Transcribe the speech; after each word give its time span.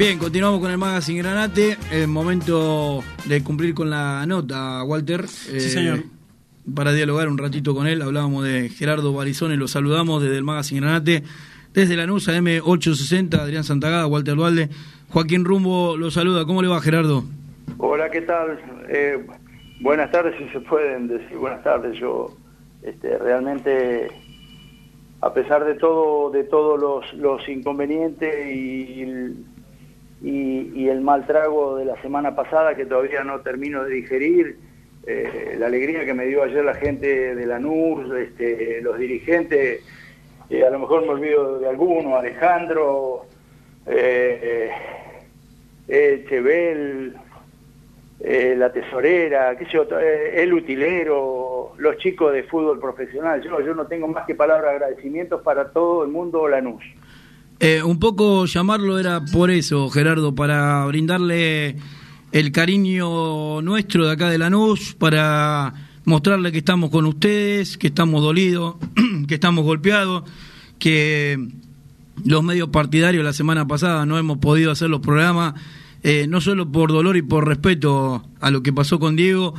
Bien, 0.00 0.18
continuamos 0.18 0.60
con 0.60 0.70
el 0.70 0.78
Magazine 0.78 1.18
Granate. 1.18 1.76
Es 1.92 2.08
momento 2.08 3.04
de 3.26 3.44
cumplir 3.44 3.74
con 3.74 3.90
la 3.90 4.24
nota, 4.24 4.82
Walter. 4.82 5.28
Sí, 5.28 5.60
señor. 5.60 5.98
Eh, 5.98 6.04
para 6.74 6.94
dialogar 6.94 7.28
un 7.28 7.36
ratito 7.36 7.74
con 7.74 7.86
él, 7.86 8.00
hablábamos 8.00 8.44
de 8.44 8.70
Gerardo 8.70 9.12
Barizone, 9.12 9.58
lo 9.58 9.68
saludamos 9.68 10.22
desde 10.22 10.38
el 10.38 10.42
Magazine 10.42 10.80
Granate, 10.80 11.22
desde 11.74 11.96
la 11.96 12.06
NUSA 12.06 12.32
M860, 12.38 13.40
Adrián 13.40 13.62
Santagada, 13.62 14.06
Walter 14.06 14.36
Dualde. 14.36 14.70
Joaquín 15.10 15.44
Rumbo 15.44 15.98
lo 15.98 16.10
saluda. 16.10 16.46
¿Cómo 16.46 16.62
le 16.62 16.68
va, 16.68 16.80
Gerardo? 16.80 17.24
Hola, 17.76 18.08
¿qué 18.08 18.22
tal? 18.22 18.58
Eh, 18.88 19.22
buenas 19.82 20.10
tardes, 20.10 20.34
si 20.38 20.48
se 20.48 20.60
pueden 20.60 21.08
decir 21.08 21.36
buenas 21.36 21.62
tardes. 21.62 22.00
Yo 22.00 22.34
este, 22.82 23.18
realmente, 23.18 24.08
a 25.20 25.34
pesar 25.34 25.66
de 25.66 25.74
todo, 25.74 26.30
de 26.30 26.44
todos 26.44 26.80
los, 26.80 27.12
los 27.20 27.46
inconvenientes 27.50 28.34
y, 28.46 29.04
y, 30.22 30.72
y, 30.74 30.88
el 30.88 31.00
mal 31.00 31.26
trago 31.26 31.76
de 31.76 31.86
la 31.86 32.00
semana 32.02 32.34
pasada 32.34 32.74
que 32.74 32.84
todavía 32.84 33.24
no 33.24 33.40
termino 33.40 33.84
de 33.84 33.94
digerir, 33.94 34.58
eh, 35.06 35.56
la 35.58 35.66
alegría 35.66 36.04
que 36.04 36.12
me 36.12 36.26
dio 36.26 36.42
ayer 36.42 36.64
la 36.64 36.74
gente 36.74 37.34
de 37.34 37.46
la 37.46 37.58
NUR, 37.58 38.18
este, 38.18 38.80
los 38.82 38.98
dirigentes, 38.98 39.82
a 40.50 40.70
lo 40.70 40.80
mejor 40.80 41.02
me 41.02 41.10
olvido 41.10 41.60
de 41.60 41.68
alguno, 41.68 42.16
Alejandro, 42.16 43.26
eh, 43.86 44.70
eh, 45.88 46.24
Chebel, 46.28 47.14
eh, 48.20 48.54
la 48.56 48.72
tesorera, 48.72 49.56
qué 49.56 49.64
sé 49.66 49.72
yo, 49.72 49.86
el 49.98 50.52
utilero, 50.52 51.72
los 51.78 51.96
chicos 51.98 52.32
de 52.32 52.42
fútbol 52.42 52.78
profesional. 52.80 53.40
Yo, 53.42 53.60
yo 53.60 53.74
no 53.74 53.86
tengo 53.86 54.08
más 54.08 54.26
que 54.26 54.34
palabras 54.34 54.70
de 54.70 54.76
agradecimientos 54.76 55.40
para 55.42 55.70
todo 55.70 56.04
el 56.04 56.10
mundo 56.10 56.46
Lanús. 56.48 56.82
Eh, 57.62 57.82
un 57.82 57.98
poco 57.98 58.46
llamarlo 58.46 58.98
era 58.98 59.22
por 59.22 59.50
eso, 59.50 59.90
Gerardo, 59.90 60.34
para 60.34 60.82
brindarle 60.86 61.76
el 62.32 62.52
cariño 62.52 63.60
nuestro 63.60 64.06
de 64.06 64.12
acá 64.12 64.30
de 64.30 64.38
Lanús, 64.38 64.94
para 64.98 65.74
mostrarle 66.06 66.52
que 66.52 66.58
estamos 66.58 66.88
con 66.88 67.04
ustedes, 67.04 67.76
que 67.76 67.88
estamos 67.88 68.22
dolidos, 68.22 68.76
que 69.28 69.34
estamos 69.34 69.62
golpeados, 69.64 70.24
que 70.78 71.50
los 72.24 72.42
medios 72.42 72.70
partidarios 72.70 73.22
la 73.22 73.34
semana 73.34 73.66
pasada 73.66 74.06
no 74.06 74.16
hemos 74.16 74.38
podido 74.38 74.70
hacer 74.70 74.88
los 74.88 75.00
programas, 75.00 75.52
eh, 76.02 76.24
no 76.30 76.40
solo 76.40 76.72
por 76.72 76.90
dolor 76.90 77.18
y 77.18 77.22
por 77.22 77.46
respeto 77.46 78.24
a 78.40 78.50
lo 78.50 78.62
que 78.62 78.72
pasó 78.72 78.98
con 78.98 79.16
Diego, 79.16 79.52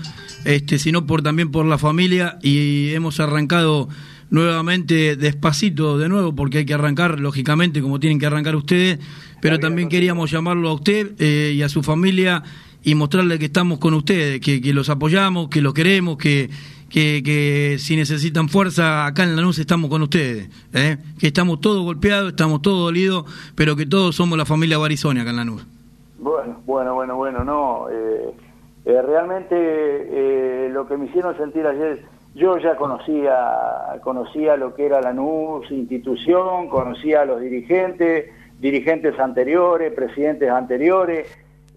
este, 0.44 0.80
sino 0.80 1.06
por 1.06 1.22
también 1.22 1.52
por 1.52 1.68
la 1.68 1.78
familia 1.78 2.40
y 2.42 2.90
hemos 2.96 3.20
arrancado 3.20 3.90
nuevamente 4.32 5.16
despacito 5.16 6.00
de 6.00 6.10
nuevo 6.10 6.34
porque 6.34 6.60
hay 6.60 6.66
que 6.66 6.74
arrancar 6.74 7.20
lógicamente 7.20 7.82
como 7.82 8.00
tienen 8.00 8.18
que 8.18 8.26
arrancar 8.26 8.56
ustedes, 8.56 8.98
pero 9.42 9.60
también 9.60 9.90
queríamos 9.90 10.32
llamarlo 10.32 10.70
a 10.70 10.74
usted 10.74 11.12
eh, 11.20 11.54
y 11.54 11.62
a 11.62 11.70
su 11.70 11.84
familia 11.84 12.42
y 12.84 12.96
mostrarle 12.96 13.38
que 13.38 13.46
estamos 13.46 13.78
con 13.78 13.94
ustedes, 13.94 14.42
que, 14.42 14.60
que 14.60 14.74
los 14.74 14.90
apoyamos, 14.90 15.50
que 15.50 15.62
los 15.62 15.74
queremos, 15.74 16.18
que, 16.18 16.50
que, 16.90 17.22
que, 17.24 17.78
si 17.78 17.96
necesitan 17.96 18.50
fuerza, 18.50 19.06
acá 19.06 19.24
en 19.24 19.36
Lanús 19.36 19.60
estamos 19.60 19.90
con 19.90 20.02
ustedes, 20.02 20.50
¿eh? 20.74 20.98
que 21.20 21.28
estamos 21.28 21.62
todos 21.62 21.84
golpeados, 21.84 22.30
estamos 22.30 22.62
todos 22.62 22.80
dolidos, 22.86 23.26
pero 23.56 23.76
que 23.76 23.86
todos 23.86 24.16
somos 24.16 24.38
la 24.38 24.46
familia 24.46 24.80
Barizone 24.80 25.22
acá 25.22 25.30
en 25.30 25.36
Lanús. 25.36 25.66
Bueno, 26.20 26.62
bueno, 26.66 26.96
bueno, 26.96 27.16
bueno, 27.16 27.44
no, 27.44 27.88
eh, 27.90 28.34
eh, 28.86 29.02
realmente 29.02 29.56
eh, 29.56 30.70
lo 30.72 30.88
que 30.88 30.98
me 30.98 31.06
hicieron 31.06 31.38
sentir 31.38 31.66
ayer, 31.66 32.04
yo 32.34 32.58
ya 32.58 32.76
conocía, 32.76 34.00
conocía 34.02 34.56
lo 34.56 34.74
que 34.74 34.86
era 34.86 35.02
Lanús, 35.02 35.70
institución, 35.72 36.70
conocía 36.70 37.22
a 37.22 37.26
los 37.26 37.42
dirigentes, 37.42 38.32
dirigentes 38.60 39.20
anteriores, 39.20 39.92
presidentes 39.94 40.50
anteriores, 40.50 41.28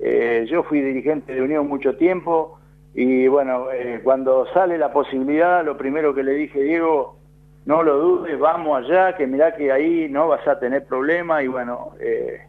eh, 0.01 0.47
yo 0.49 0.63
fui 0.63 0.81
dirigente 0.81 1.35
de 1.35 1.43
Unión 1.43 1.69
mucho 1.69 1.97
tiempo, 1.97 2.59
y 2.95 3.27
bueno, 3.27 3.73
eh, 3.73 4.01
cuando 4.05 4.47
sale 4.53 4.79
la 4.79 4.93
posibilidad, 4.93 5.65
lo 5.65 5.77
primero 5.77 6.15
que 6.15 6.23
le 6.23 6.33
dije, 6.33 6.63
Diego, 6.63 7.17
no 7.67 7.83
lo 7.83 7.99
dudes, 7.99 8.39
vamos 8.39 8.79
allá, 8.79 9.17
que 9.17 9.27
mirá 9.27 9.55
que 9.57 9.73
ahí 9.73 10.07
no 10.09 10.29
vas 10.29 10.47
a 10.47 10.61
tener 10.61 10.85
problema 10.85 11.43
y 11.43 11.49
bueno, 11.49 11.93
eh, 11.99 12.43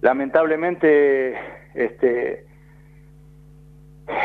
lamentablemente 0.00 1.36
este, 1.74 2.46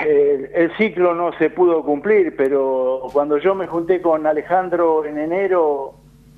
el, 0.06 0.50
el, 0.54 0.78
ciclo 0.78 1.14
no 1.14 1.34
se 1.38 1.50
pudo 1.50 1.84
cumplir, 1.84 2.36
pero 2.36 3.02
cuando 3.12 3.38
yo 3.38 3.56
me 3.56 3.68
junté 3.68 4.02
con 4.02 4.26
Alejandro 4.26 5.06
en 5.06 5.18
enero, 5.18 5.96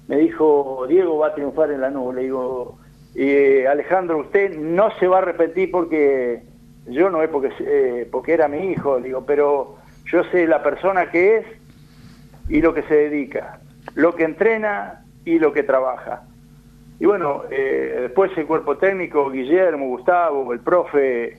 me 0.08 0.18
dijo, 0.18 0.86
Diego 0.88 1.18
va 1.18 1.28
a 1.28 1.36
triunfar 1.36 1.72
en 1.72 1.82
la 1.82 1.90
nube, 1.90 2.16
le 2.16 2.22
digo, 2.24 2.78
eh, 3.16 3.68
Alejandro, 3.68 4.20
usted 4.20 4.58
no 4.58 4.92
se 5.00 5.08
va 5.08 5.18
a 5.18 5.22
arrepentir 5.22 5.72
porque 5.72 6.44
yo 6.88 7.10
no 7.10 7.22
es 7.22 7.30
porque, 7.30 7.52
eh, 7.60 8.08
porque 8.12 8.34
era 8.34 8.48
mi 8.48 8.72
hijo, 8.72 9.00
digo, 9.00 9.26
pero 9.26 9.78
yo 10.12 10.24
sé 10.26 10.46
la 10.48 10.62
persona 10.62 11.10
que 11.10 11.38
es 11.38 11.46
y 12.50 12.62
lo 12.62 12.74
que 12.74 12.84
se 12.84 12.96
dedica, 12.96 13.60
lo 13.96 14.16
que 14.16 14.24
entrena 14.24 15.06
y 15.24 15.40
lo 15.40 15.54
que 15.54 15.64
trabaja. 15.64 16.24
Y 17.00 17.06
bueno, 17.06 17.44
eh, 17.50 18.00
después 18.02 18.32
el 18.38 18.46
cuerpo 18.46 18.78
técnico, 18.78 19.30
Guillermo, 19.30 19.88
Gustavo, 19.88 20.54
el 20.54 20.60
profe, 20.60 21.38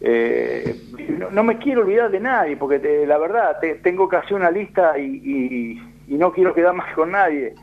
eh, 0.00 0.76
no, 1.18 1.30
no, 1.30 1.42
me 1.42 1.58
quiero 1.58 1.82
olvidar 1.82 2.10
de 2.10 2.20
nadie, 2.20 2.56
porque 2.56 2.78
te, 2.78 3.06
la 3.06 3.18
verdad, 3.18 3.58
te, 3.60 3.74
tengo 3.76 4.08
casi 4.08 4.34
una 4.34 4.50
lista 4.50 4.98
y, 4.98 5.02
y, 5.04 5.82
y, 6.08 6.14
no 6.14 6.32
quiero 6.32 6.54
quedar 6.54 6.74
más 6.74 6.94
con 6.94 7.10
nadie. 7.10 7.54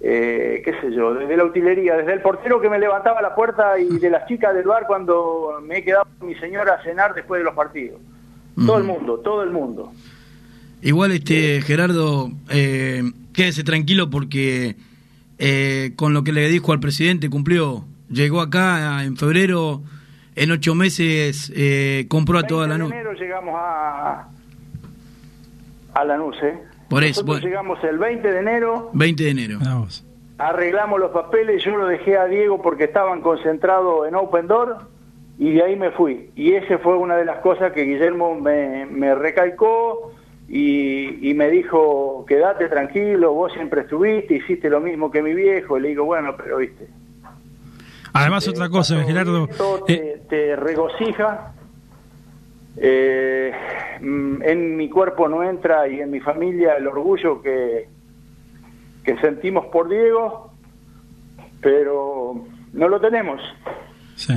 Eh, 0.00 0.60
qué 0.64 0.72
sé 0.80 0.92
yo, 0.94 1.14
desde 1.14 1.36
la 1.36 1.44
utilería, 1.44 1.96
desde 1.96 2.12
el 2.12 2.20
portero 2.20 2.60
que 2.60 2.68
me 2.68 2.78
levantaba 2.78 3.22
la 3.22 3.34
puerta 3.34 3.78
y 3.78 3.98
de 3.98 4.10
las 4.10 4.26
chicas 4.26 4.54
del 4.54 4.66
bar 4.66 4.86
cuando 4.86 5.62
me 5.62 5.78
he 5.78 5.84
quedado 5.84 6.06
con 6.18 6.28
mi 6.28 6.34
señora 6.34 6.74
a 6.74 6.82
cenar 6.82 7.14
después 7.14 7.40
de 7.40 7.44
los 7.44 7.54
partidos. 7.54 8.00
Todo 8.54 8.78
el 8.78 8.84
mundo, 8.84 9.18
todo 9.18 9.42
el 9.42 9.50
mundo. 9.50 9.92
Igual, 10.82 11.12
este 11.12 11.62
Gerardo, 11.62 12.30
eh, 12.50 13.02
quédese 13.32 13.64
tranquilo 13.64 14.10
porque 14.10 14.76
eh, 15.38 15.92
con 15.96 16.12
lo 16.12 16.22
que 16.22 16.32
le 16.32 16.48
dijo 16.48 16.72
al 16.72 16.80
presidente 16.80 17.30
cumplió. 17.30 17.84
Llegó 18.10 18.40
acá 18.42 19.02
en 19.02 19.16
febrero, 19.16 19.82
en 20.36 20.50
ocho 20.50 20.74
meses 20.74 21.52
eh, 21.54 22.06
compró 22.08 22.38
a 22.38 22.42
toda 22.44 22.66
la 22.66 22.78
NUS. 22.78 22.90
En 22.92 22.98
enero 22.98 23.12
llegamos 23.14 23.54
a, 23.56 24.28
a 25.94 26.04
la 26.04 26.16
NUS, 26.16 26.42
¿eh? 26.42 26.58
Por 26.88 27.02
eso, 27.02 27.22
Nosotros 27.22 27.26
bueno. 27.26 27.46
llegamos 27.46 27.84
el 27.84 27.98
20 27.98 28.32
de 28.32 28.38
enero. 28.38 28.90
20 28.92 29.22
de 29.24 29.30
enero. 29.30 29.58
Vamos. 29.62 30.04
Arreglamos 30.38 30.98
los 31.00 31.12
papeles, 31.12 31.62
yo 31.64 31.76
lo 31.76 31.86
dejé 31.86 32.18
a 32.18 32.26
Diego 32.26 32.60
porque 32.60 32.84
estaban 32.84 33.20
concentrados 33.20 34.06
en 34.08 34.14
Open 34.16 34.46
Door 34.48 34.78
y 35.38 35.52
de 35.52 35.62
ahí 35.62 35.76
me 35.76 35.90
fui. 35.92 36.30
Y 36.34 36.52
esa 36.54 36.78
fue 36.78 36.96
una 36.96 37.16
de 37.16 37.24
las 37.24 37.38
cosas 37.38 37.72
que 37.72 37.82
Guillermo 37.82 38.34
me, 38.34 38.86
me 38.86 39.14
recalcó 39.14 40.12
y, 40.48 41.30
y, 41.30 41.34
me 41.34 41.50
dijo, 41.50 42.24
quédate 42.28 42.68
tranquilo, 42.68 43.32
vos 43.32 43.52
siempre 43.52 43.82
estuviste, 43.82 44.34
hiciste 44.34 44.68
lo 44.68 44.80
mismo 44.80 45.10
que 45.10 45.22
mi 45.22 45.32
viejo. 45.34 45.78
Y 45.78 45.80
le 45.80 45.88
digo, 45.90 46.04
bueno, 46.04 46.36
pero 46.36 46.58
viste. 46.58 46.86
Además, 48.14 48.46
eh, 48.46 48.50
otra 48.50 48.68
cosa, 48.70 49.02
Gerardo. 49.04 49.48
Te, 49.86 49.94
eh... 49.94 50.22
te 50.28 50.56
regocija. 50.56 51.52
Eh, 52.76 53.52
en 54.00 54.76
mi 54.76 54.88
cuerpo 54.88 55.28
no 55.28 55.42
entra 55.42 55.86
y 55.88 56.00
en 56.00 56.10
mi 56.10 56.20
familia 56.20 56.74
el 56.76 56.86
orgullo 56.88 57.40
que, 57.40 57.88
que 59.04 59.16
sentimos 59.18 59.66
por 59.66 59.88
Diego, 59.88 60.52
pero 61.60 62.44
no 62.72 62.88
lo 62.88 63.00
tenemos. 63.00 63.40
Sí. 64.16 64.34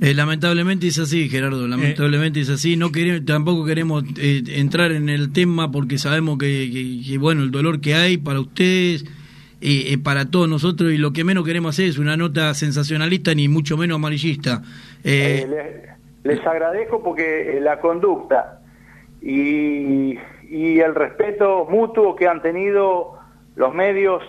Eh, 0.00 0.14
lamentablemente 0.14 0.86
es 0.86 0.98
así, 0.98 1.28
Gerardo, 1.28 1.66
lamentablemente 1.66 2.38
eh, 2.38 2.42
es 2.42 2.50
así. 2.50 2.76
No 2.76 2.92
queremos, 2.92 3.24
tampoco 3.24 3.64
queremos 3.64 4.04
eh, 4.16 4.42
entrar 4.46 4.92
en 4.92 5.08
el 5.08 5.32
tema 5.32 5.72
porque 5.72 5.98
sabemos 5.98 6.38
que, 6.38 6.70
que, 6.72 7.02
que, 7.04 7.18
bueno, 7.18 7.42
el 7.42 7.50
dolor 7.50 7.80
que 7.80 7.94
hay 7.94 8.16
para 8.18 8.40
ustedes, 8.40 9.04
eh, 9.60 9.98
para 9.98 10.30
todos 10.30 10.48
nosotros, 10.48 10.92
y 10.92 10.98
lo 10.98 11.12
que 11.12 11.24
menos 11.24 11.44
queremos 11.44 11.74
hacer 11.74 11.86
es 11.86 11.98
una 11.98 12.16
nota 12.16 12.54
sensacionalista 12.54 13.34
ni 13.34 13.48
mucho 13.48 13.76
menos 13.76 13.96
amarillista. 13.96 14.62
Les, 15.04 15.48
les, 16.24 16.46
agradezco 16.46 17.02
porque 17.02 17.58
la 17.60 17.80
conducta 17.80 18.60
y, 19.22 20.18
y 20.48 20.78
el 20.80 20.94
respeto 20.94 21.66
mutuo 21.70 22.14
que 22.16 22.28
han 22.28 22.42
tenido 22.42 23.18
los 23.56 23.74
medios 23.74 24.22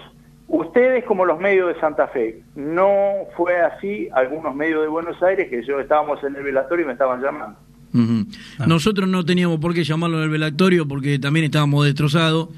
ustedes 0.49 1.05
como 1.05 1.25
los 1.25 1.39
medios 1.39 1.73
de 1.73 1.79
Santa 1.79 2.07
Fe. 2.07 2.41
No 2.55 3.27
fue 3.37 3.61
así 3.61 4.09
algunos 4.13 4.53
medios 4.55 4.81
de 4.81 4.87
Buenos 4.87 5.21
Aires 5.21 5.47
que 5.49 5.63
yo 5.65 5.79
estábamos 5.79 6.23
en 6.23 6.35
el 6.35 6.43
velatorio 6.43 6.83
y 6.83 6.87
me 6.87 6.93
estaban 6.93 7.21
llamando. 7.21 7.57
Uh 7.93 7.97
-huh. 7.97 8.27
ah. 8.59 8.65
Nosotros 8.67 9.07
no 9.07 9.23
teníamos 9.23 9.59
por 9.59 9.73
qué 9.73 9.83
llamarlo 9.83 10.17
en 10.17 10.23
el 10.23 10.29
velatorio 10.29 10.87
porque 10.87 11.19
también 11.19 11.45
estábamos 11.45 11.85
destrozados. 11.85 12.49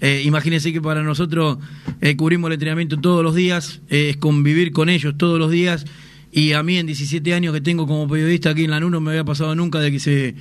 Eh, 0.00 0.22
imagínense 0.24 0.72
que 0.72 0.80
para 0.80 1.02
nosotros 1.02 1.58
eh, 2.00 2.16
cubrimos 2.16 2.48
el 2.48 2.54
entrenamiento 2.54 3.00
todos 3.00 3.22
los 3.22 3.34
días, 3.34 3.82
eh, 3.90 4.10
es 4.10 4.16
convivir 4.16 4.72
con 4.72 4.88
ellos 4.88 5.14
todos 5.16 5.38
los 5.38 5.50
días. 5.50 5.84
Y 6.30 6.52
a 6.52 6.62
mí 6.62 6.76
en 6.76 6.86
17 6.86 7.34
años 7.34 7.54
que 7.54 7.60
tengo 7.60 7.86
como 7.86 8.06
periodista 8.06 8.50
aquí 8.50 8.64
en 8.64 8.70
Lanús 8.70 8.90
no 8.90 9.00
me 9.00 9.10
había 9.10 9.24
pasado 9.24 9.54
nunca 9.54 9.80
de 9.80 9.90
que 9.90 9.98
se 9.98 10.34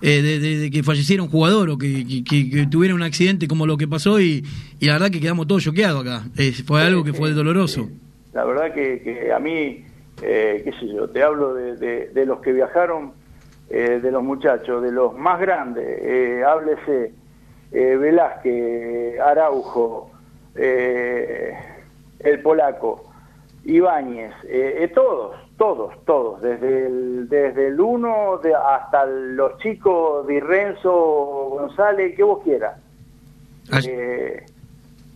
eh, 0.00 0.22
de, 0.22 0.38
de, 0.38 0.58
de, 0.58 0.70
que 0.70 0.82
falleciera 0.82 1.22
un 1.22 1.28
jugador 1.28 1.70
o 1.70 1.78
que, 1.78 2.04
que, 2.28 2.50
que, 2.50 2.66
tuviera 2.66 2.94
un 2.94 3.02
accidente 3.02 3.48
como 3.48 3.66
lo 3.66 3.76
que 3.76 3.88
pasó 3.88 4.20
y, 4.20 4.44
y 4.78 4.86
la 4.86 4.94
verdad 4.94 5.10
que 5.10 5.20
quedamos 5.20 5.46
todos 5.46 5.62
choqueados 5.64 6.02
acá. 6.02 6.24
Fue 6.66 6.82
algo 6.82 7.02
que 7.04 7.12
fue 7.12 7.32
doloroso. 7.32 7.88
La 8.32 8.44
verdad 8.44 8.74
que, 8.74 9.00
que 9.02 9.32
a 9.32 9.38
mí 9.38 9.84
eh, 10.22 10.62
qué 10.64 10.72
sé 10.72 10.86
yo, 10.94 11.08
te 11.08 11.22
hablo 11.22 11.54
de, 11.54 12.08
de, 12.08 12.26
los 12.26 12.40
que 12.40 12.52
viajaron, 12.52 13.12
eh, 13.68 14.00
de 14.00 14.10
los 14.10 14.22
muchachos, 14.22 14.82
de 14.82 14.92
los 14.92 15.16
más 15.18 15.40
grandes, 15.40 15.84
eh, 17.74 17.96
Velázquez, 17.96 19.20
Araujo, 19.20 20.10
el 20.54 22.42
polaco, 22.42 23.04
Ibáñez, 23.64 24.32
todos, 24.94 25.36
todos, 25.56 26.04
todos, 26.04 26.40
desde 26.42 26.86
el, 26.86 27.28
desde 27.28 27.68
el 27.68 27.80
uno 27.80 28.38
de, 28.42 28.54
hasta 28.54 29.04
los 29.06 29.58
chicos 29.58 30.26
de 30.26 30.40
Renzo, 30.40 30.92
González, 30.92 32.16
que 32.16 32.22
vos 32.22 32.42
quieras. 32.42 32.78
Eh, 33.86 34.44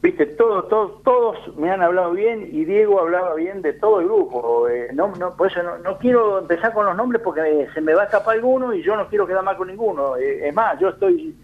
viste, 0.00 0.26
todos, 0.26 0.68
todos, 0.68 1.02
todos 1.02 1.56
me 1.56 1.70
han 1.70 1.82
hablado 1.82 2.12
bien 2.12 2.48
y 2.50 2.64
Diego 2.64 3.00
hablaba 3.00 3.34
bien 3.34 3.62
de 3.62 3.72
todo 3.74 4.00
el 4.00 4.06
grupo. 4.06 4.68
Eh, 4.68 4.88
no, 4.94 5.12
no, 5.16 5.36
por 5.36 5.50
eso 5.50 5.60
no, 5.82 5.98
quiero 5.98 6.38
empezar 6.38 6.72
con 6.72 6.86
los 6.86 6.96
nombres 6.96 7.22
porque 7.22 7.68
se 7.74 7.80
me 7.80 7.94
va 7.94 8.02
a 8.02 8.04
escapar 8.06 8.36
alguno 8.36 8.72
y 8.72 8.82
yo 8.82 8.96
no 8.96 9.08
quiero 9.08 9.26
quedar 9.26 9.42
mal 9.42 9.56
con 9.56 9.68
ninguno. 9.68 10.16
Eh, 10.16 10.48
es 10.48 10.54
más, 10.54 10.78
yo 10.78 10.90
estoy 10.90 11.36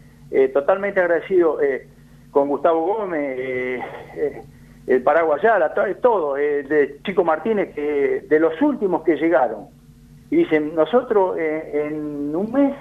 totalmente 0.53 1.01
agradecido 1.01 1.59
con 2.31 2.49
Gustavo 2.49 2.87
Gómez, 2.87 3.81
el 4.87 5.03
Paraguayala, 5.03 5.73
todo, 6.01 6.35
de 6.35 6.99
Chico 7.05 7.25
Martínez, 7.25 7.75
que 7.75 8.25
de 8.29 8.41
los 8.41 8.61
últimos 8.61 9.03
que 9.03 9.17
llegaron. 9.17 9.67
Y 10.31 10.37
dicen, 10.37 10.75
nosotros 10.75 11.37
en 11.39 12.35
un 12.35 12.53
mes 12.53 12.75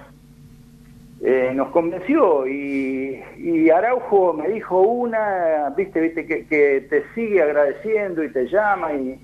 eh, 1.26 1.54
nos 1.56 1.70
convenció 1.70 2.46
y, 2.46 3.70
Araujo 3.70 4.34
me 4.34 4.50
dijo 4.50 4.82
una, 4.82 5.70
viste, 5.70 6.02
viste 6.02 6.26
que, 6.26 6.86
te 6.90 7.04
sigue 7.16 7.42
agradeciendo 7.42 8.26
y 8.26 8.30
te 8.34 8.46
llama 8.48 8.94
y, 8.94 9.20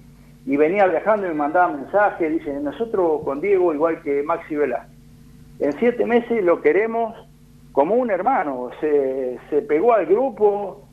venía 0.55 0.87
viajando 0.87 1.25
y 1.25 1.31
me 1.31 1.35
mandaba 1.35 1.73
mensajes, 1.73 2.31
dice, 2.31 2.53
nosotros 2.61 3.21
con 3.25 3.41
Diego 3.41 3.73
igual 3.73 4.01
que 4.01 4.23
Maxi 4.23 4.55
Vela, 4.55 4.87
en 5.59 5.73
siete 5.73 6.05
meses 6.05 6.41
lo 6.41 6.61
queremos 6.61 7.15
como 7.71 7.95
un 7.95 8.11
hermano, 8.11 8.69
se, 8.79 9.39
se 9.49 9.61
pegó 9.61 9.93
al 9.93 10.05
grupo, 10.05 10.87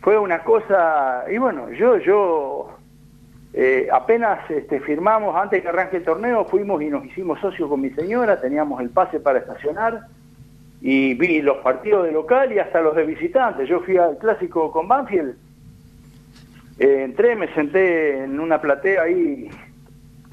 fue 0.00 0.18
una 0.18 0.42
cosa, 0.42 1.24
y 1.30 1.38
bueno, 1.38 1.70
yo, 1.72 1.98
yo 1.98 2.78
eh, 3.54 3.88
apenas 3.92 4.50
este, 4.50 4.80
firmamos, 4.80 5.36
antes 5.36 5.62
que 5.62 5.68
arranque 5.68 5.98
el 5.98 6.04
torneo, 6.04 6.44
fuimos 6.46 6.82
y 6.82 6.86
nos 6.86 7.04
hicimos 7.04 7.38
socios 7.40 7.68
con 7.68 7.80
mi 7.80 7.90
señora, 7.90 8.40
teníamos 8.40 8.80
el 8.80 8.90
pase 8.90 9.20
para 9.20 9.40
estacionar 9.40 10.06
y 10.80 11.14
vi 11.14 11.42
los 11.42 11.58
partidos 11.58 12.06
de 12.06 12.12
local 12.12 12.52
y 12.52 12.58
hasta 12.58 12.80
los 12.80 12.96
de 12.96 13.04
visitantes. 13.04 13.68
Yo 13.68 13.80
fui 13.80 13.98
al 13.98 14.18
clásico 14.18 14.72
con 14.72 14.88
Banfield, 14.88 15.36
eh, 16.78 17.02
entré, 17.04 17.36
me 17.36 17.52
senté 17.54 18.24
en 18.24 18.40
una 18.40 18.60
platea 18.60 19.02
ahí 19.02 19.50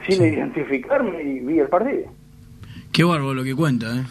sin 0.07 0.23
identificarme 0.23 1.21
y 1.21 1.39
vi 1.41 1.59
el 1.59 1.67
partido. 1.67 2.09
Qué 2.91 3.03
bárbaro 3.03 3.33
lo 3.33 3.43
que 3.43 3.53
cuenta, 3.53 3.87
¿eh? 3.95 4.03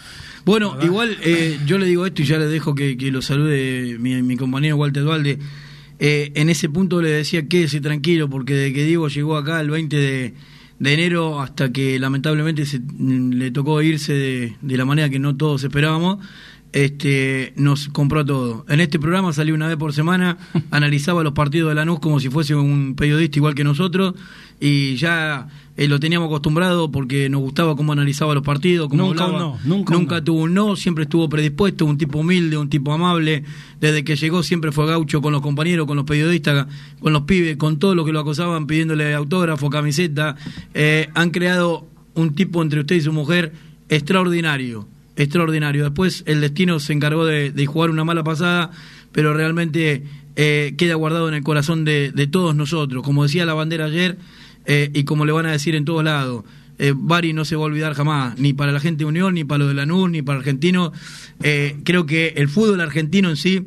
Bueno, 0.49 0.79
igual 0.81 1.15
eh, 1.21 1.59
yo 1.67 1.77
le 1.77 1.85
digo 1.85 2.07
esto 2.07 2.23
y 2.23 2.25
ya 2.25 2.39
le 2.39 2.47
dejo 2.47 2.75
que, 2.75 2.97
lo 3.13 3.21
salude 3.21 3.99
mi, 3.99 4.23
mi 4.23 4.39
compañero 4.39 4.77
Walter 4.77 5.03
Dualde. 5.03 5.39
Eh, 5.99 6.33
en 6.37 6.49
ese 6.49 6.71
punto 6.71 7.03
le 7.03 7.11
decía 7.11 7.47
quédese 7.47 7.83
tranquilo 7.83 8.31
porque 8.31 8.55
de 8.55 8.73
que 8.73 8.83
Diego 8.85 9.09
llegó 9.09 9.37
acá 9.37 9.61
el 9.61 9.69
20 9.69 9.97
de, 9.99 10.35
enero 10.81 11.43
hasta 11.43 11.71
que 11.71 11.99
lamentablemente 11.99 12.65
se, 12.65 12.81
le 12.99 13.51
tocó 13.51 13.83
irse 13.83 14.15
de, 14.15 14.57
de, 14.63 14.77
la 14.79 14.87
manera 14.87 15.11
que 15.11 15.19
no 15.19 15.37
todos 15.37 15.65
esperábamos, 15.65 16.27
este, 16.73 17.53
nos 17.57 17.89
compró 17.89 18.25
todo. 18.25 18.65
En 18.69 18.81
este 18.81 18.99
programa 18.99 19.33
salió 19.33 19.55
una 19.55 19.69
vez 19.69 19.77
por 19.77 19.93
semana, 19.93 20.39
analizaba 20.71 21.23
los 21.23 21.33
partidos 21.33 21.71
de 21.71 21.75
Lanús 21.75 22.01
como 22.01 22.21
si 22.21 22.29
fuese 22.29 22.55
un 22.55 22.95
periodista 22.95 23.39
igual 23.39 23.55
que 23.55 23.65
nosotros 23.65 24.15
y 24.61 24.97
ya 24.97 25.49
eh, 25.77 25.87
lo 25.87 26.01
teníamos 26.01 26.27
acostumbrado 26.27 26.91
porque 26.91 27.29
nos 27.29 27.41
gustaba 27.41 27.77
cómo 27.77 27.93
analizaba 27.93 28.35
los 28.35 28.43
partidos, 28.43 28.89
cómo 28.89 29.07
nunca 29.07 29.29
no, 29.29 29.59
nunca, 29.65 30.23
tuvo 30.23 30.43
un 30.43 30.55
no, 30.55 30.75
siempre 30.75 31.05
estuvo 31.05 31.29
predispuesto, 31.29 31.87
un 31.87 31.97
tipo 31.97 32.19
humilde, 32.19 32.57
un 32.57 32.69
tipo 32.69 32.93
amable. 32.93 33.45
Desde 33.81 34.03
que 34.03 34.17
llegó 34.17 34.43
siempre 34.43 34.73
fue 34.73 34.87
gaucho 34.87 35.23
con 35.23 35.33
los 35.33 35.41
compañeros, 35.41 35.87
con 35.87 35.97
los 35.97 36.05
periodistas, 36.05 36.67
con 36.99 37.13
los 37.13 37.23
pibes, 37.23 37.57
con 37.57 37.79
todos 37.79 37.95
los 37.95 38.05
que 38.05 38.13
lo 38.13 38.21
acosaban 38.21 38.67
pidiéndole 38.67 39.15
autógrafo, 39.15 39.71
camiseta. 39.71 40.35
Eh, 40.75 41.09
han 41.15 41.31
creado 41.31 41.87
un 42.15 42.35
tipo 42.35 42.61
entre 42.61 42.81
usted 42.81 42.97
y 42.97 43.01
su 43.01 43.13
mujer 43.13 43.53
extraordinario, 43.89 44.89
extraordinario. 45.19 45.85
Después 45.85 46.23
el 46.27 46.41
destino 46.41 46.81
se 46.81 46.95
encargó 46.95 47.27
de, 47.27 47.67
jugar 47.67 47.91
una 47.91 48.05
mala 48.05 48.25
pasada, 48.25 48.71
pero 49.13 49.35
realmente 49.35 50.05
eh, 50.37 50.75
queda 50.79 50.95
guardado 50.95 51.29
en 51.29 51.35
el 51.35 51.43
corazón 51.43 51.85
de, 51.85 52.29
todos 52.33 52.57
nosotros. 52.57 53.03
Como 53.03 53.25
decía 53.25 53.45
la 53.45 53.55
bandera 53.55 53.85
ayer, 53.85 54.17
eh, 54.65 54.91
y 54.95 55.05
como 55.05 55.27
le 55.27 55.33
van 55.33 55.47
a 55.47 55.53
decir 55.53 55.75
en 55.75 55.85
todos 55.85 56.03
lados, 56.03 56.45
eh, 56.79 56.93
Bari 56.97 57.33
no 57.33 57.45
se 57.45 57.57
va 57.57 57.63
a 57.63 57.67
olvidar 57.67 57.95
jamás, 57.95 58.39
ni 58.39 58.53
para 58.53 58.71
la 58.71 58.81
gente 58.81 58.99
de 58.99 59.05
Unión, 59.07 59.35
ni 59.35 59.45
para 59.45 59.59
los 59.59 59.69
de 59.69 59.75
Lanús, 59.75 60.11
ni 60.11 60.23
para 60.23 60.39
argentino. 60.39 60.93
Eh, 61.43 61.77
creo 61.85 62.07
que 62.07 62.35
el 62.37 62.49
fútbol 62.49 62.81
argentino 62.81 63.29
en 63.29 63.37
sí 63.37 63.67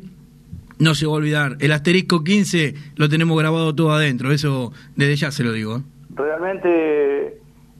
no 0.78 0.94
se 0.94 1.06
va 1.06 1.12
a 1.12 1.16
olvidar. 1.16 1.56
El 1.60 1.72
asterisco 1.72 2.24
15 2.24 2.74
lo 2.96 3.08
tenemos 3.08 3.38
grabado 3.38 3.74
todo 3.74 3.92
adentro, 3.92 4.32
eso 4.32 4.72
desde 4.96 5.16
ya 5.16 5.30
se 5.30 5.44
lo 5.44 5.52
digo. 5.52 5.82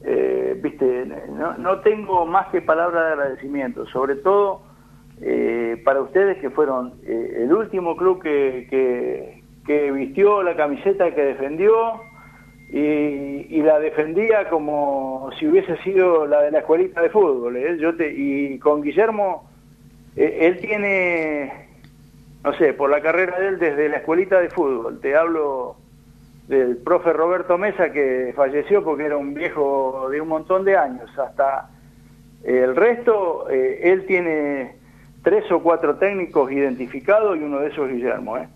¿Eh? 0.03 0.59
Viste, 0.61 1.05
no, 1.57 1.79
tengo 1.79 2.25
más 2.25 2.47
que 2.47 2.61
palabras 2.61 3.05
de 3.05 3.11
agradecimiento, 3.13 3.85
sobre 3.87 4.15
todo 4.15 4.61
para 5.85 6.01
ustedes 6.01 6.37
que 6.39 6.49
fueron 6.49 6.93
el 7.05 7.53
último 7.53 7.95
club 7.95 8.21
que, 8.21 9.41
que, 9.65 9.91
vistió 9.91 10.43
la 10.43 10.55
camiseta 10.55 11.13
que 11.15 11.23
defendió 11.23 12.01
y, 12.73 13.61
la 13.61 13.79
defendía 13.79 14.49
como 14.49 15.29
si 15.37 15.47
hubiese 15.47 15.77
sido 15.83 16.25
la 16.25 16.41
de 16.41 16.51
la 16.51 16.59
escuelita 16.59 17.01
de 17.01 17.09
fútbol. 17.09 17.55
¿eh? 17.55 17.77
Yo 17.79 17.95
te, 17.95 18.11
y 18.11 18.57
con 18.59 18.81
Guillermo, 18.81 19.47
eh, 20.15 20.39
él 20.41 20.57
tiene, 20.57 21.67
no 22.43 22.53
sé, 22.55 22.73
por 22.73 22.89
la 22.89 23.01
carrera 23.01 23.39
de 23.39 23.47
él 23.49 23.59
desde 23.59 23.89
la 23.89 23.97
escuelita 23.97 24.39
de 24.39 24.49
fútbol. 24.49 24.99
Te 24.99 25.15
hablo 25.15 25.75
del 26.47 26.77
profe 26.77 27.13
Roberto 27.13 27.57
Mesa 27.57 27.91
que 27.91 28.33
falleció 28.35 28.83
porque 28.83 29.05
era 29.05 29.17
un 29.17 29.33
viejo 29.33 30.07
de 30.11 30.21
un 30.21 30.27
montón 30.27 30.65
de 30.65 30.77
años. 30.77 31.09
Hasta 31.17 31.69
el 32.43 32.75
resto, 32.75 33.49
eh, 33.49 33.79
él 33.83 34.05
tiene 34.05 34.75
tres 35.23 35.49
o 35.51 35.61
cuatro 35.61 35.95
técnicos 35.95 36.51
identificados 36.51 37.37
y 37.37 37.43
uno 37.43 37.59
de 37.59 37.69
esos 37.69 37.89
es 37.89 37.95
Guillermo. 37.95 38.37
¿eh? 38.37 38.47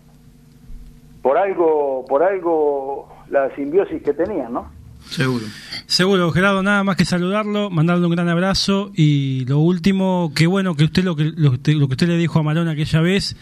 Por 1.22 1.38
algo, 1.38 2.04
por 2.06 2.22
algo 2.22 3.08
la 3.30 3.54
simbiosis 3.56 4.02
que 4.02 4.12
tenían, 4.12 4.52
¿no? 4.52 4.70
Seguro. 5.10 5.44
Seguro, 5.86 6.30
Gerardo, 6.32 6.62
nada 6.62 6.84
más 6.84 6.96
que 6.96 7.06
saludarlo, 7.06 7.70
mandarle 7.70 8.04
un 8.04 8.12
gran 8.12 8.28
abrazo 8.28 8.90
y 8.94 9.46
lo 9.46 9.58
último, 9.58 10.32
qué 10.36 10.46
bueno 10.46 10.74
que 10.74 10.84
usted 10.84 11.02
lo 11.02 11.16
que, 11.16 11.32
lo, 11.34 11.52
que 11.52 11.72
usted 11.72 12.08
le 12.08 12.18
dijo 12.18 12.38
a 12.38 12.42
Marón 12.42 12.68
aquella 12.68 13.00
vez, 13.00 13.34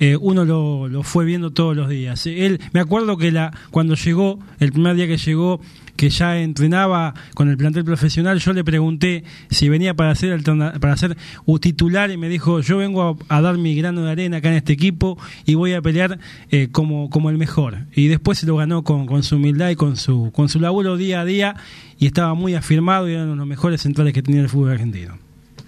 eh, 0.00 0.16
uno 0.16 0.44
lo, 0.44 0.88
lo, 0.88 1.02
fue 1.02 1.24
viendo 1.24 1.52
todos 1.52 1.76
los 1.76 1.88
días. 1.88 2.26
Él, 2.26 2.60
me 2.72 2.80
acuerdo 2.80 3.16
que 3.16 3.30
la 3.30 3.52
cuando 3.70 3.94
llegó, 3.94 4.38
el 4.58 4.72
primer 4.72 4.96
día 4.96 5.06
que 5.06 5.16
llegó, 5.16 5.60
que 5.96 6.10
ya 6.10 6.38
entrenaba 6.40 7.14
con 7.34 7.48
el 7.48 7.56
plantel 7.56 7.84
profesional, 7.84 8.38
yo 8.38 8.52
le 8.52 8.64
pregunté 8.64 9.24
si 9.50 9.68
venía 9.68 9.94
para 9.94 10.14
ser 10.14 10.42
para 10.80 10.96
ser 10.96 11.16
titular 11.60 12.10
y 12.10 12.16
me 12.16 12.28
dijo, 12.28 12.60
yo 12.60 12.78
vengo 12.78 13.16
a, 13.28 13.40
dar 13.40 13.58
mi 13.58 13.74
grano 13.74 14.02
de 14.02 14.10
arena 14.10 14.38
acá 14.38 14.48
en 14.48 14.56
este 14.56 14.72
equipo 14.72 15.18
y 15.44 15.54
voy 15.54 15.72
a 15.74 15.82
pelear 15.82 16.18
eh, 16.50 16.68
como, 16.70 17.10
como 17.10 17.30
el 17.30 17.38
mejor. 17.38 17.78
Y 17.94 18.08
después 18.08 18.38
se 18.38 18.46
lo 18.46 18.56
ganó 18.56 18.82
con, 18.82 19.06
con 19.06 19.22
su 19.22 19.36
humildad 19.36 19.70
y 19.70 19.76
con 19.76 19.96
su, 19.96 20.30
con 20.32 20.48
su 20.48 20.60
laburo 20.60 20.96
día 20.96 21.20
a 21.20 21.24
día 21.24 21.56
y 21.98 22.06
estaba 22.06 22.34
muy 22.34 22.54
afirmado 22.54 23.08
y 23.08 23.12
era 23.12 23.22
uno 23.22 23.32
de 23.32 23.38
los 23.38 23.46
mejores 23.46 23.82
centrales 23.82 24.12
que 24.12 24.22
tenía 24.22 24.40
el 24.40 24.48
fútbol 24.48 24.72
argentino. 24.72 25.18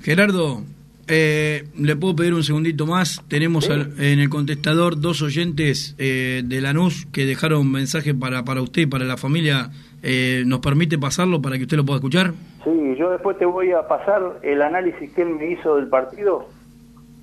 Gerardo, 0.02 0.64
eh, 1.08 1.64
le 1.78 1.96
puedo 1.96 2.16
pedir 2.16 2.34
un 2.34 2.42
segundito 2.42 2.86
más. 2.86 3.22
Tenemos 3.28 3.68
en 3.68 4.18
el 4.18 4.28
contestador 4.28 5.00
dos 5.00 5.22
oyentes 5.22 5.94
eh, 5.98 6.42
de 6.44 6.60
Lanús 6.60 7.06
que 7.12 7.26
dejaron 7.26 7.70
mensaje 7.70 8.14
para, 8.14 8.44
para 8.44 8.62
usted 8.62 8.82
y 8.82 8.86
para 8.86 9.04
la 9.04 9.16
familia 9.16 9.70
eh, 10.08 10.44
¿Nos 10.46 10.60
permite 10.60 10.98
pasarlo 10.98 11.42
para 11.42 11.56
que 11.56 11.62
usted 11.62 11.76
lo 11.76 11.84
pueda 11.84 11.96
escuchar? 11.96 12.32
Sí, 12.62 12.94
yo 12.96 13.10
después 13.10 13.36
te 13.38 13.44
voy 13.44 13.72
a 13.72 13.88
pasar 13.88 14.38
el 14.42 14.62
análisis 14.62 15.12
que 15.12 15.22
él 15.22 15.30
me 15.30 15.50
hizo 15.50 15.74
del 15.74 15.88
partido, 15.88 16.46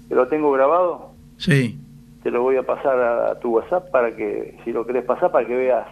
que 0.09 0.15
lo 0.15 0.27
tengo 0.27 0.51
grabado. 0.51 1.11
Sí. 1.37 1.79
Te 2.23 2.29
lo 2.29 2.41
voy 2.41 2.57
a 2.57 2.63
pasar 2.63 2.99
a, 2.99 3.39
tu 3.39 3.51
WhatsApp 3.51 3.89
para 3.89 4.13
que, 4.15 4.57
si 4.65 4.73
lo 4.73 4.85
querés 4.85 5.05
pasar, 5.05 5.31
para 5.31 5.47
que 5.47 5.55
veas 5.55 5.87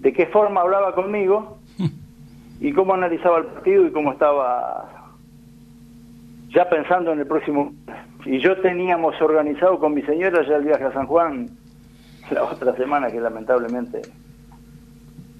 de 0.00 0.14
qué 0.14 0.26
forma 0.28 0.62
hablaba 0.62 0.94
conmigo 0.94 1.58
y 2.60 2.72
cómo 2.72 2.94
analizaba 2.94 3.38
el 3.38 3.44
partido 3.44 3.86
y 3.86 3.90
cómo 3.90 4.12
estaba 4.12 4.99
ya 6.54 6.68
pensando 6.68 7.12
en 7.12 7.20
el 7.20 7.26
próximo. 7.26 7.72
Y 8.24 8.40
yo 8.40 8.60
teníamos 8.60 9.20
organizado 9.20 9.78
con 9.78 9.94
mi 9.94 10.02
señora 10.02 10.46
ya 10.46 10.56
el 10.56 10.64
viaje 10.64 10.84
a 10.84 10.92
San 10.92 11.06
Juan 11.06 11.48
la 12.30 12.44
otra 12.44 12.76
semana 12.76 13.10
que 13.10 13.20
lamentablemente 13.20 14.02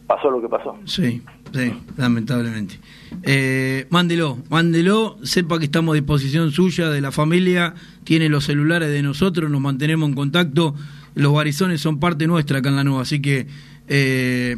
pasó 0.06 0.30
lo 0.30 0.40
que 0.40 0.48
pasó. 0.48 0.76
Sí, 0.86 1.22
sí, 1.52 1.72
lamentablemente. 1.96 2.80
Eh, 3.22 3.86
mándelo, 3.90 4.38
mándelo, 4.48 5.16
sepa 5.22 5.58
que 5.60 5.66
estamos 5.66 5.92
a 5.92 5.94
disposición 5.94 6.50
suya, 6.50 6.90
de 6.90 7.00
la 7.00 7.12
familia, 7.12 7.74
tiene 8.02 8.28
los 8.28 8.44
celulares 8.44 8.90
de 8.90 9.02
nosotros, 9.02 9.48
nos 9.48 9.60
mantenemos 9.60 10.08
en 10.08 10.16
contacto, 10.16 10.74
los 11.14 11.32
barizones 11.32 11.80
son 11.80 12.00
parte 12.00 12.26
nuestra 12.26 12.58
acá 12.58 12.70
en 12.70 12.76
la 12.76 12.84
nueva, 12.84 13.02
así 13.02 13.22
que 13.22 13.46
eh, 13.86 14.56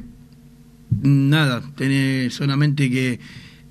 nada, 1.02 1.62
tenés 1.76 2.32
solamente 2.32 2.90
que 2.90 3.20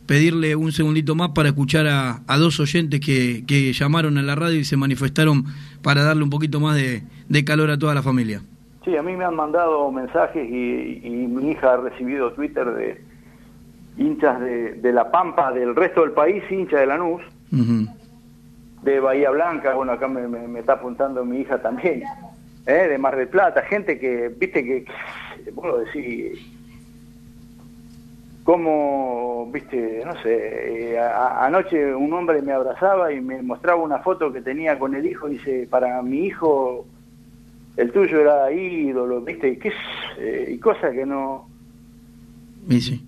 pedirle 0.06 0.56
un 0.56 0.72
segundito 0.72 1.16
más 1.16 1.30
para 1.30 1.50
escuchar 1.50 1.88
a, 1.88 2.22
a 2.28 2.38
dos 2.38 2.60
oyentes 2.60 3.00
que, 3.00 3.44
que, 3.46 3.74
llamaron 3.74 4.18
a 4.18 4.22
la 4.22 4.36
radio 4.36 4.60
y 4.60 4.66
se 4.66 4.78
manifestaron 4.78 5.46
para 5.82 6.04
darle 6.04 6.24
un 6.24 6.30
poquito 6.30 6.60
más 6.60 6.76
de, 6.76 7.04
de 7.30 7.46
calor 7.46 7.72
a 7.72 7.78
toda 7.78 7.94
la 7.94 8.02
familia. 8.02 8.42
Sí, 8.84 8.96
a 8.98 9.04
mí 9.04 9.16
me 9.16 9.26
han 9.26 9.36
mandado 9.36 9.92
mensajes 9.92 10.48
y, 10.50 11.02
y 11.04 11.28
mi 11.28 11.52
hija 11.52 11.74
ha 11.74 11.78
recibido 11.78 12.32
Twitter 12.34 12.66
de 12.74 13.02
hinchas 13.98 14.40
de, 14.40 14.74
de, 14.74 14.94
La 14.94 15.12
Pampa, 15.12 15.52
del 15.52 15.76
resto 15.76 16.02
del 16.02 16.12
país, 16.12 16.44
hincha 16.50 16.80
de 16.80 16.88
Lanús, 16.88 17.22
uh 17.52 17.86
de 18.82 19.00
Bahía 19.00 19.30
Blanca, 19.30 19.74
bueno, 19.76 19.92
acá 19.92 20.08
me, 20.08 20.28
me, 20.28 20.48
me 20.48 20.60
está 20.60 20.74
apuntando 20.74 21.24
mi 21.24 21.42
hija 21.42 21.62
también, 21.62 22.04
¿eh? 22.66 22.88
de 22.90 22.98
Mar 22.98 23.16
del 23.16 23.28
Plata, 23.28 23.62
gente 23.62 24.00
que, 24.00 24.30
viste, 24.30 24.64
que, 24.64 24.86
puedo 25.54 25.80
decir, 25.80 26.34
como, 28.44 29.50
viste, 29.52 30.04
no 30.06 30.14
sé, 30.22 30.94
eh, 30.94 31.00
a, 31.00 31.46
anoche 31.46 31.94
un 31.96 32.12
hombre 32.14 32.42
me 32.42 32.54
abrazaba 32.54 33.14
y 33.14 33.22
me 33.22 33.42
mostraba 33.42 33.82
una 33.82 34.00
foto 34.00 34.32
que 34.34 34.42
tenía 34.42 34.80
con 34.80 34.96
el 34.96 35.06
hijo 35.06 35.30
y 35.30 35.34
dice, 35.34 35.68
para 35.70 36.02
mi 36.02 36.26
hijo, 36.26 36.86
el 37.78 37.92
tuyo 37.92 38.20
era 38.20 38.52
ídolo, 38.52 39.22
viste, 39.22 39.50
y, 39.50 39.58
qué, 39.58 39.72
eh, 40.18 40.52
y 40.54 40.58
cosas 40.58 40.94
que 40.94 41.06
no... 41.06 41.48
Y 42.68 42.82
sí 42.82 43.06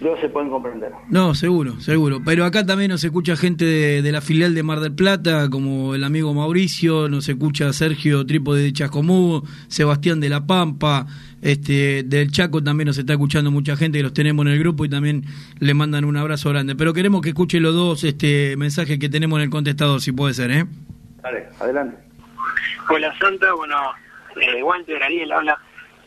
no 0.00 0.16
se 0.20 0.28
pueden 0.28 0.50
comprender. 0.50 0.92
No, 1.08 1.34
seguro, 1.34 1.80
seguro. 1.80 2.20
Pero 2.24 2.44
acá 2.44 2.66
también 2.66 2.90
nos 2.90 3.02
escucha 3.02 3.36
gente 3.36 3.64
de, 3.64 4.02
de, 4.02 4.12
la 4.12 4.20
filial 4.20 4.54
de 4.54 4.62
Mar 4.62 4.80
del 4.80 4.92
Plata, 4.92 5.48
como 5.48 5.94
el 5.94 6.04
amigo 6.04 6.34
Mauricio, 6.34 7.08
nos 7.08 7.28
escucha 7.28 7.72
Sergio 7.72 8.26
Tripo 8.26 8.54
de 8.54 8.72
Chascomú, 8.72 9.42
Sebastián 9.68 10.20
de 10.20 10.28
La 10.28 10.46
Pampa, 10.46 11.06
este 11.46 12.02
del 12.02 12.32
Chaco 12.32 12.62
también 12.62 12.88
nos 12.88 12.98
está 12.98 13.12
escuchando 13.12 13.52
mucha 13.52 13.76
gente 13.76 13.98
que 13.98 14.02
los 14.02 14.12
tenemos 14.12 14.44
en 14.46 14.52
el 14.52 14.58
grupo 14.58 14.84
y 14.84 14.88
también 14.88 15.22
le 15.60 15.74
mandan 15.74 16.04
un 16.04 16.16
abrazo 16.16 16.50
grande. 16.50 16.74
Pero 16.74 16.92
queremos 16.92 17.22
que 17.22 17.28
escuche 17.28 17.60
los 17.60 17.72
dos 17.72 18.02
este 18.02 18.56
mensajes 18.56 18.98
que 18.98 19.08
tenemos 19.08 19.38
en 19.38 19.44
el 19.44 19.50
contestador, 19.50 20.00
si 20.00 20.10
puede 20.10 20.34
ser, 20.34 20.50
¿eh? 20.50 20.64
Dale, 21.22 21.46
adelante. 21.60 21.96
Hola 22.88 23.16
Santa, 23.18 23.52
bueno, 23.54 23.76
eh, 24.40 24.62
Walter, 24.62 25.00
Ariel 25.00 25.30
habla. 25.30 25.56